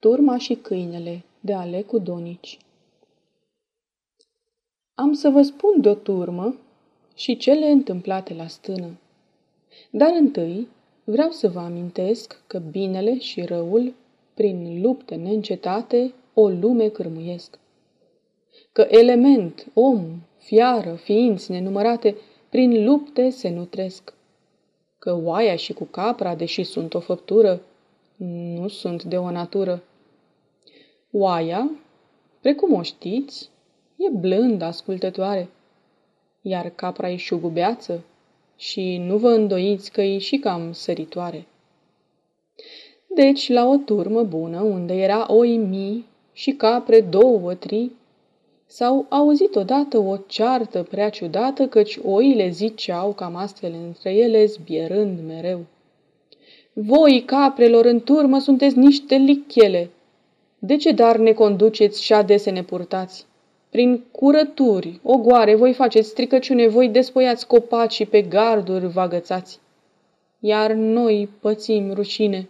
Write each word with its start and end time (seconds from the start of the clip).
Turma 0.00 0.38
și 0.38 0.54
câinele 0.54 1.22
de 1.40 1.52
Alecu 1.52 1.98
Donici 1.98 2.58
Am 4.94 5.12
să 5.12 5.28
vă 5.28 5.42
spun 5.42 5.80
de 5.80 5.88
o 5.88 5.94
turmă 5.94 6.56
și 7.14 7.36
cele 7.36 7.66
întâmplate 7.66 8.34
la 8.34 8.46
stână. 8.46 8.86
Dar 9.90 10.12
întâi 10.18 10.68
vreau 11.04 11.30
să 11.30 11.48
vă 11.48 11.58
amintesc 11.58 12.42
că 12.46 12.58
binele 12.58 13.18
și 13.18 13.42
răul, 13.42 13.94
prin 14.34 14.80
lupte 14.82 15.14
neîncetate, 15.14 16.12
o 16.34 16.48
lume 16.48 16.88
cârmuiesc. 16.88 17.58
Că 18.72 18.86
element, 18.90 19.66
om, 19.74 20.04
fiară, 20.38 20.94
ființi 20.94 21.50
nenumărate, 21.50 22.16
prin 22.48 22.84
lupte 22.84 23.30
se 23.30 23.50
nutresc. 23.50 24.14
Că 24.98 25.20
oaia 25.24 25.56
și 25.56 25.72
cu 25.72 25.84
capra, 25.84 26.34
deși 26.34 26.62
sunt 26.62 26.94
o 26.94 27.00
făptură, 27.00 27.60
nu 28.56 28.68
sunt 28.68 29.02
de 29.02 29.16
o 29.16 29.30
natură. 29.30 29.82
Oaia, 31.12 31.70
precum 32.40 32.72
o 32.72 32.82
știți, 32.82 33.48
e 33.96 34.10
blândă 34.10 34.64
ascultătoare, 34.64 35.48
iar 36.42 36.68
capra 36.68 37.10
e 37.10 37.16
șugubeață 37.16 38.04
și 38.56 38.96
nu 38.96 39.16
vă 39.16 39.28
îndoiți 39.28 39.92
că 39.92 40.02
e 40.02 40.18
și 40.18 40.36
cam 40.38 40.72
săritoare. 40.72 41.46
Deci, 43.14 43.48
la 43.48 43.66
o 43.66 43.76
turmă 43.76 44.22
bună, 44.22 44.60
unde 44.60 44.94
era 44.94 45.32
oi 45.32 45.56
mii 45.56 46.04
și 46.32 46.50
capre 46.50 47.00
două, 47.00 47.54
tri, 47.54 47.90
S-au 48.72 49.06
auzit 49.08 49.54
odată 49.54 49.98
o 49.98 50.16
ceartă 50.16 50.82
prea 50.82 51.08
ciudată, 51.10 51.66
căci 51.66 51.98
oile 52.04 52.50
ziceau 52.50 53.12
cam 53.12 53.36
astfel 53.36 53.74
între 53.86 54.12
ele, 54.12 54.44
zbierând 54.44 55.18
mereu. 55.26 55.60
Voi, 56.72 57.22
caprelor, 57.26 57.84
în 57.84 58.00
turmă 58.00 58.38
sunteți 58.38 58.78
niște 58.78 59.14
lichele. 59.14 59.90
De 60.62 60.76
ce 60.76 60.92
dar 60.92 61.16
ne 61.16 61.32
conduceți 61.32 62.02
și 62.02 62.12
adese 62.12 62.50
ne 62.50 62.62
purtați? 62.62 63.26
Prin 63.70 64.04
curături, 64.10 65.00
ogoare, 65.02 65.54
voi 65.54 65.72
faceți 65.72 66.08
stricăciune, 66.08 66.68
voi 66.68 66.88
despoiați 66.88 67.46
copaci 67.46 67.92
și 67.92 68.04
pe 68.04 68.22
garduri 68.22 68.86
vă 68.86 69.00
agățați. 69.00 69.60
Iar 70.40 70.72
noi 70.72 71.28
pățim 71.40 71.92
rușine. 71.92 72.48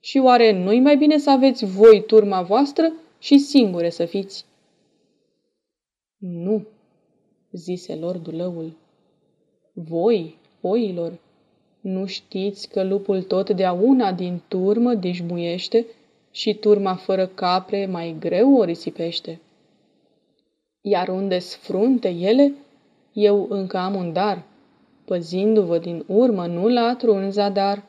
Și 0.00 0.18
oare 0.18 0.52
nu-i 0.52 0.80
mai 0.80 0.96
bine 0.96 1.18
să 1.18 1.30
aveți 1.30 1.64
voi 1.64 2.04
turma 2.06 2.42
voastră 2.42 2.92
și 3.18 3.38
singure 3.38 3.90
să 3.90 4.04
fiți? 4.04 4.44
Nu, 6.18 6.66
zise 7.52 7.94
lordul 7.94 8.36
lăul. 8.36 8.72
Voi, 9.72 10.38
oilor, 10.60 11.12
nu 11.80 12.06
știți 12.06 12.68
că 12.68 12.82
lupul 12.82 13.22
tot 13.22 13.50
de 13.50 13.66
una 13.66 14.12
din 14.12 14.40
turmă 14.48 14.94
dișmuiește 14.94 15.86
și 16.34 16.54
turma 16.54 16.94
fără 16.94 17.26
capre 17.26 17.86
mai 17.86 18.16
greu 18.18 18.56
o 18.56 18.64
risipește? 18.64 19.40
Iar 20.80 21.08
unde 21.08 21.38
sfrunte 21.38 22.08
ele, 22.08 22.54
eu 23.12 23.46
încă 23.50 23.76
am 23.76 23.94
un 23.94 24.12
dar, 24.12 24.42
păzindu-vă 25.04 25.78
din 25.78 26.04
urmă, 26.06 26.46
nu 26.46 26.68
latru 26.68 27.14
în 27.14 27.30
zadar. 27.30 27.84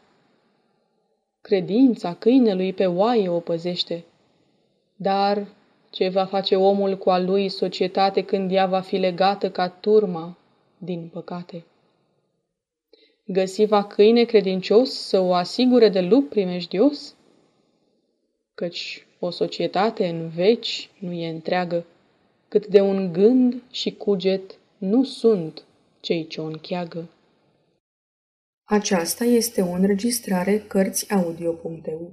Credința 1.41 2.13
câinelui 2.13 2.73
pe 2.73 2.85
oaie 2.85 3.29
o 3.29 3.39
păzește, 3.39 4.05
dar 4.95 5.47
ce 5.89 6.09
va 6.09 6.25
face 6.25 6.55
omul 6.55 6.97
cu 6.97 7.09
a 7.09 7.19
lui 7.19 7.49
societate 7.49 8.21
când 8.21 8.51
ea 8.51 8.65
va 8.65 8.79
fi 8.79 8.97
legată 8.97 9.49
ca 9.51 9.69
turma, 9.69 10.37
din 10.77 11.09
păcate? 11.13 11.65
Găsi 13.25 13.65
va 13.65 13.83
câine 13.83 14.23
credincios 14.23 14.91
să 14.91 15.19
o 15.19 15.33
asigure 15.33 15.89
de 15.89 16.01
lup 16.01 16.29
primejdios? 16.29 17.15
Căci 18.55 19.07
o 19.19 19.29
societate 19.29 20.07
în 20.07 20.29
veci 20.29 20.89
nu 20.99 21.11
e 21.11 21.29
întreagă, 21.29 21.85
cât 22.47 22.67
de 22.67 22.81
un 22.81 23.13
gând 23.13 23.63
și 23.71 23.95
cuget 23.95 24.59
nu 24.77 25.03
sunt 25.03 25.63
cei 25.99 26.27
ce 26.27 26.41
o 26.41 26.45
încheagă. 26.45 27.09
Aceasta 28.63 29.23
este 29.23 29.61
o 29.61 29.71
înregistrare 29.71 30.63
Cărțiaudio.eu. 30.67 32.11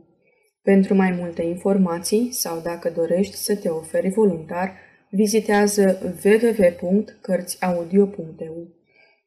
Pentru 0.63 0.95
mai 0.95 1.11
multe 1.11 1.43
informații 1.43 2.33
sau 2.33 2.61
dacă 2.61 2.91
dorești 2.91 3.35
să 3.35 3.57
te 3.57 3.69
oferi 3.69 4.11
voluntar, 4.11 4.77
vizitează 5.11 6.15
www.cărțiaudio.eu. 6.25 8.69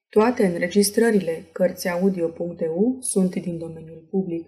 Toate 0.09 0.45
înregistrările 0.45 1.45
Cărțiaudio.eu 1.51 2.97
sunt 2.99 3.35
din 3.35 3.57
domeniul 3.57 4.07
public. 4.09 4.47